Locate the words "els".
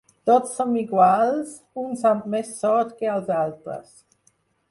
3.17-3.31